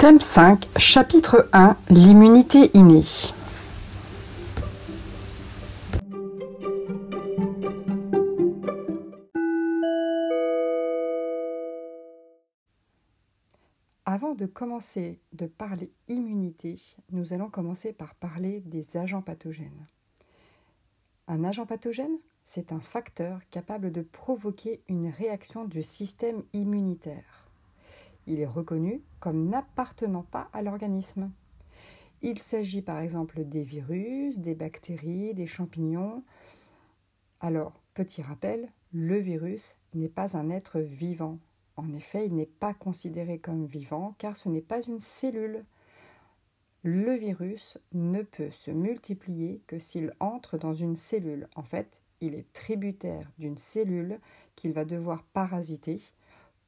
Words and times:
Thème 0.00 0.18
5, 0.18 0.66
chapitre 0.78 1.50
1 1.52 1.76
L'immunité 1.90 2.70
innée. 2.72 3.02
Avant 14.06 14.34
de 14.34 14.46
commencer 14.46 15.20
de 15.34 15.44
parler 15.44 15.92
immunité, 16.08 16.80
nous 17.12 17.34
allons 17.34 17.50
commencer 17.50 17.92
par 17.92 18.14
parler 18.14 18.60
des 18.60 18.96
agents 18.96 19.20
pathogènes. 19.20 19.86
Un 21.28 21.44
agent 21.44 21.66
pathogène, 21.66 22.16
c'est 22.46 22.72
un 22.72 22.80
facteur 22.80 23.40
capable 23.50 23.92
de 23.92 24.00
provoquer 24.00 24.80
une 24.88 25.10
réaction 25.10 25.66
du 25.66 25.82
système 25.82 26.42
immunitaire. 26.54 27.39
Il 28.30 28.38
est 28.38 28.46
reconnu 28.46 29.02
comme 29.18 29.48
n'appartenant 29.48 30.22
pas 30.22 30.48
à 30.52 30.62
l'organisme. 30.62 31.32
Il 32.22 32.38
s'agit 32.38 32.80
par 32.80 33.00
exemple 33.00 33.44
des 33.44 33.64
virus, 33.64 34.38
des 34.38 34.54
bactéries, 34.54 35.34
des 35.34 35.48
champignons. 35.48 36.22
Alors, 37.40 37.82
petit 37.92 38.22
rappel, 38.22 38.70
le 38.92 39.18
virus 39.18 39.74
n'est 39.94 40.08
pas 40.08 40.36
un 40.36 40.48
être 40.48 40.78
vivant. 40.78 41.40
En 41.76 41.92
effet, 41.92 42.26
il 42.26 42.36
n'est 42.36 42.46
pas 42.46 42.72
considéré 42.72 43.40
comme 43.40 43.66
vivant 43.66 44.14
car 44.16 44.36
ce 44.36 44.48
n'est 44.48 44.60
pas 44.60 44.80
une 44.80 45.00
cellule. 45.00 45.64
Le 46.84 47.14
virus 47.14 47.78
ne 47.92 48.22
peut 48.22 48.52
se 48.52 48.70
multiplier 48.70 49.60
que 49.66 49.80
s'il 49.80 50.14
entre 50.20 50.56
dans 50.56 50.72
une 50.74 50.94
cellule. 50.94 51.48
En 51.56 51.64
fait, 51.64 51.98
il 52.20 52.36
est 52.36 52.52
tributaire 52.52 53.28
d'une 53.38 53.58
cellule 53.58 54.20
qu'il 54.54 54.72
va 54.72 54.84
devoir 54.84 55.24
parasiter 55.32 56.00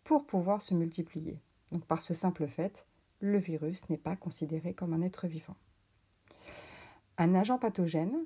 pour 0.03 0.27
pouvoir 0.27 0.61
se 0.61 0.75
multiplier. 0.75 1.39
Donc 1.73 1.87
par 1.87 2.03
ce 2.03 2.15
simple 2.15 2.47
fait, 2.47 2.87
le 3.21 3.39
virus 3.39 3.89
n'est 3.89 3.97
pas 3.97 4.15
considéré 4.15 4.75
comme 4.75 4.93
un 4.93 5.03
être 5.03 5.27
vivant. 5.27 5.57
Un 7.19 7.35
agent 7.35 7.59
pathogène 7.59 8.25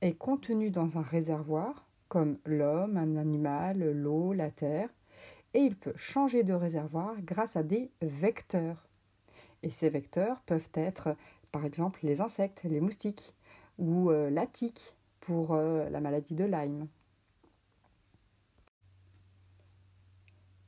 est 0.00 0.14
contenu 0.14 0.70
dans 0.70 0.96
un 0.96 1.02
réservoir, 1.02 1.86
comme 2.08 2.38
l'homme, 2.46 2.96
un 2.96 3.16
animal, 3.16 3.92
l'eau, 3.92 4.32
la 4.32 4.50
terre, 4.50 4.88
et 5.54 5.60
il 5.60 5.76
peut 5.76 5.94
changer 5.96 6.44
de 6.44 6.52
réservoir 6.52 7.20
grâce 7.22 7.56
à 7.56 7.62
des 7.62 7.90
vecteurs. 8.00 8.88
Et 9.62 9.70
ces 9.70 9.90
vecteurs 9.90 10.40
peuvent 10.42 10.70
être, 10.74 11.16
par 11.52 11.64
exemple, 11.64 12.00
les 12.04 12.20
insectes, 12.20 12.62
les 12.64 12.80
moustiques, 12.80 13.34
ou 13.78 14.10
euh, 14.10 14.30
la 14.30 14.46
tique, 14.46 14.94
pour 15.20 15.52
euh, 15.52 15.88
la 15.90 16.00
maladie 16.00 16.34
de 16.34 16.44
Lyme. 16.44 16.86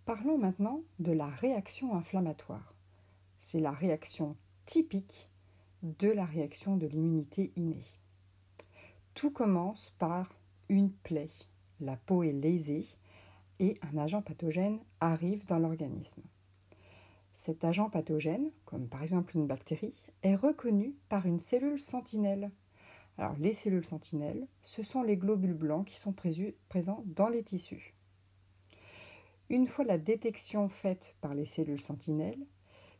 Parlons 0.04 0.38
maintenant 0.38 0.82
de 0.98 1.12
la 1.12 1.28
réaction 1.28 1.94
inflammatoire. 1.94 2.74
C'est 3.36 3.60
la 3.60 3.70
réaction 3.70 4.36
typique 4.66 5.30
de 5.82 6.08
la 6.08 6.24
réaction 6.24 6.76
de 6.76 6.86
l'immunité 6.86 7.52
innée. 7.56 7.84
Tout 9.14 9.30
commence 9.30 9.90
par 9.98 10.34
une 10.68 10.90
plaie. 10.90 11.30
La 11.80 11.96
peau 11.96 12.22
est 12.22 12.32
lésée 12.32 12.86
et 13.58 13.78
un 13.82 13.98
agent 13.98 14.22
pathogène 14.22 14.80
arrive 15.00 15.46
dans 15.46 15.58
l'organisme. 15.58 16.22
Cet 17.32 17.64
agent 17.64 17.90
pathogène, 17.90 18.50
comme 18.64 18.88
par 18.88 19.02
exemple 19.02 19.36
une 19.36 19.46
bactérie, 19.46 20.06
est 20.22 20.34
reconnu 20.34 20.96
par 21.08 21.26
une 21.26 21.38
cellule 21.38 21.80
sentinelle 21.80 22.50
les 23.38 23.52
cellules 23.52 23.84
sentinelles, 23.84 24.46
ce 24.62 24.82
sont 24.82 25.02
les 25.02 25.16
globules 25.16 25.54
blancs 25.54 25.86
qui 25.86 25.98
sont 25.98 26.14
présents 26.68 27.02
dans 27.06 27.28
les 27.28 27.42
tissus. 27.42 27.94
Une 29.50 29.66
fois 29.66 29.84
la 29.84 29.98
détection 29.98 30.68
faite 30.68 31.16
par 31.20 31.34
les 31.34 31.44
cellules 31.44 31.80
sentinelles, 31.80 32.46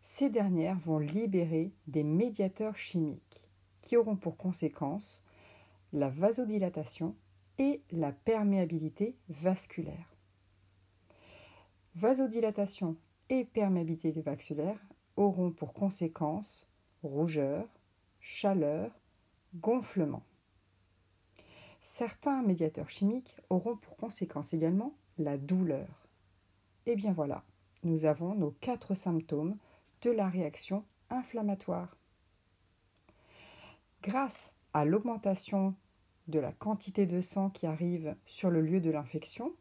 ces 0.02 0.30
dernières 0.30 0.78
vont 0.78 0.98
libérer 0.98 1.72
des 1.86 2.02
médiateurs 2.02 2.76
chimiques 2.76 3.48
qui 3.80 3.96
auront 3.96 4.16
pour 4.16 4.36
conséquence 4.36 5.24
la 5.92 6.08
vasodilatation 6.08 7.14
et 7.58 7.82
la 7.92 8.10
perméabilité 8.10 9.16
vasculaire. 9.28 10.16
Vasodilatation 11.94 12.96
et 13.28 13.44
perméabilité 13.44 14.20
vasculaire 14.20 14.80
auront 15.16 15.52
pour 15.52 15.72
conséquence 15.72 16.66
rougeur, 17.04 17.68
chaleur 18.18 18.90
gonflement. 19.54 20.24
Certains 21.80 22.42
médiateurs 22.42 22.90
chimiques 22.90 23.36
auront 23.50 23.76
pour 23.76 23.96
conséquence 23.96 24.52
également 24.52 24.94
la 25.16 25.38
douleur. 25.38 26.09
Et 26.90 26.94
eh 26.94 26.96
bien 26.96 27.12
voilà, 27.12 27.44
nous 27.84 28.04
avons 28.04 28.34
nos 28.34 28.50
quatre 28.50 28.96
symptômes 28.96 29.56
de 30.02 30.10
la 30.10 30.28
réaction 30.28 30.84
inflammatoire. 31.08 31.96
Grâce 34.02 34.52
à 34.72 34.84
l'augmentation 34.84 35.76
de 36.26 36.40
la 36.40 36.50
quantité 36.50 37.06
de 37.06 37.20
sang 37.20 37.48
qui 37.48 37.68
arrive 37.68 38.16
sur 38.26 38.50
le 38.50 38.60
lieu 38.60 38.80
de 38.80 38.90
l'infection 38.90 39.52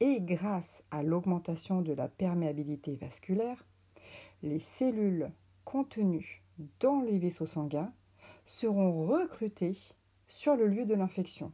et 0.00 0.22
grâce 0.22 0.82
à 0.90 1.02
l'augmentation 1.02 1.82
de 1.82 1.92
la 1.92 2.08
perméabilité 2.08 2.96
vasculaire, 2.96 3.66
les 4.42 4.58
cellules 4.58 5.30
contenues 5.66 6.42
dans 6.80 7.02
les 7.02 7.18
vaisseaux 7.18 7.44
sanguins 7.44 7.92
seront 8.46 8.96
recrutées 8.96 9.76
sur 10.26 10.56
le 10.56 10.66
lieu 10.66 10.86
de 10.86 10.94
l'infection. 10.94 11.52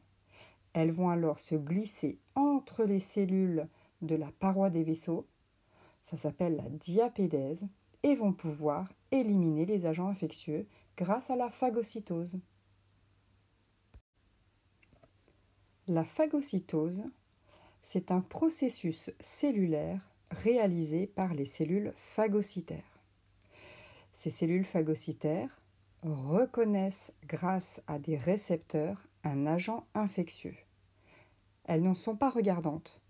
Elles 0.75 0.93
vont 0.93 1.11
alors 1.11 1.41
se 1.41 1.57
glisser 1.57 2.21
entre 2.37 2.85
les 2.85 3.01
cellules 3.01 3.67
de 4.05 4.15
la 4.15 4.31
paroi 4.33 4.71
des 4.71 4.85
vaisseaux, 4.85 5.27
ça 6.03 6.17
s'appelle 6.17 6.57
la 6.57 6.69
diapédèse, 6.69 7.67
et 8.03 8.15
vont 8.15 8.35
pouvoir 8.35 8.93
éliminer 9.11 9.65
les 9.65 9.87
agents 9.87 10.09
infectieux 10.09 10.69
grâce 10.97 11.31
à 11.31 11.37
la 11.37 11.51
phagocytose. 11.51 12.39
La 15.89 16.05
phagocytose, 16.05 17.03
c'est 17.83 18.11
un 18.11 18.21
processus 18.21 19.11
cellulaire 19.21 20.01
réalisé 20.31 21.07
par 21.07 21.35
les 21.35 21.45
cellules 21.47 21.93
phagocytaires. 21.97 23.01
Ces 24.13 24.31
cellules 24.31 24.65
phagocytaires 24.65 25.61
reconnaissent 26.03 27.13
grâce 27.27 27.83
à 27.87 27.99
des 27.99 28.17
récepteurs 28.17 29.07
un 29.25 29.47
agent 29.47 29.87
infectieux. 29.95 30.57
Elles 31.65 31.83
n'en 31.83 31.95
sont 31.95 32.17
pas 32.17 32.31
regardantes. 32.31 33.01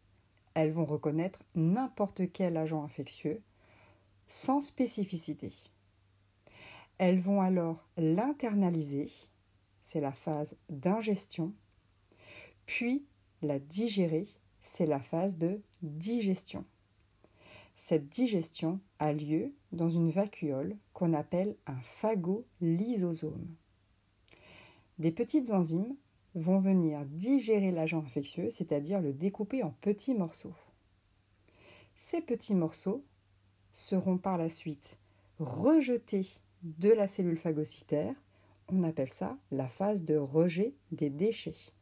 Elles 0.55 0.71
vont 0.71 0.85
reconnaître 0.85 1.43
n'importe 1.55 2.33
quel 2.33 2.57
agent 2.57 2.83
infectieux 2.83 3.43
sans 4.29 4.61
spécificité. 4.61 5.53
Elles 6.99 7.19
vont 7.19 7.41
alors 7.41 7.89
l'internaliser, 7.97 9.11
c'est 9.83 10.01
la 10.01 10.13
phase 10.13 10.57
d'ingestion, 10.71 11.53
puis 12.67 13.05
la 13.43 13.59
digérer, 13.59 14.27
c'est 14.63 14.87
la 14.87 15.01
phase 15.01 15.37
de 15.37 15.61
digestion. 15.83 16.65
Cette 17.77 18.09
digestion 18.09 18.81
a 19.01 19.13
lieu 19.13 19.53
dans 19.73 19.91
une 19.91 20.11
vacuole 20.11 20.77
qu'on 20.93 21.13
appelle 21.13 21.57
un 21.67 21.81
phagolysosome. 21.83 23.55
Des 24.99 25.11
petites 25.11 25.51
enzymes 25.51 25.97
vont 26.35 26.59
venir 26.59 27.05
digérer 27.07 27.71
l'agent 27.71 28.03
infectieux, 28.03 28.51
c'est-à-dire 28.51 29.01
le 29.01 29.13
découper 29.13 29.63
en 29.63 29.71
petits 29.81 30.15
morceaux. 30.15 30.55
Ces 31.97 32.21
petits 32.21 32.55
morceaux 32.55 33.05
seront 33.73 34.19
par 34.19 34.39
la 34.39 34.49
suite 34.49 34.99
rejetés 35.39 36.27
de 36.63 36.91
la 36.91 37.07
cellule 37.07 37.37
phagocytaire. 37.37 38.15
On 38.69 38.83
appelle 38.83 39.11
ça 39.11 39.37
la 39.51 39.69
phase 39.69 40.05
de 40.05 40.17
rejet 40.17 40.75
des 40.93 41.11
déchets. 41.11 41.73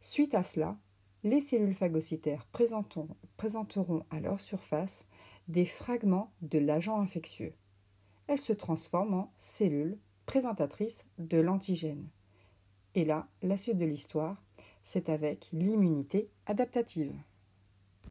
Suite 0.00 0.34
à 0.34 0.42
cela, 0.42 0.76
les 1.22 1.40
cellules 1.40 1.74
phagocytaires 1.74 2.46
présenteront 2.46 4.04
à 4.10 4.20
leur 4.20 4.40
surface 4.40 5.06
des 5.48 5.64
fragments 5.64 6.32
de 6.42 6.58
l'agent 6.58 7.00
infectieux. 7.00 7.54
Elles 8.26 8.40
se 8.40 8.52
transforment 8.52 9.14
en 9.14 9.32
cellules 9.38 9.98
présentatrices 10.26 11.06
de 11.18 11.38
l'antigène. 11.38 12.08
Et 12.94 13.04
là, 13.04 13.26
la 13.42 13.56
suite 13.56 13.78
de 13.78 13.84
l'histoire, 13.84 14.42
c'est 14.84 15.08
avec 15.08 15.48
l'immunité 15.52 16.28
adaptative. 16.46 17.14